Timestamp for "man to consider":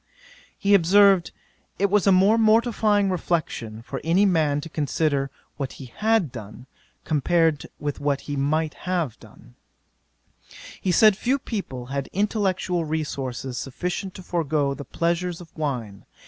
4.25-5.29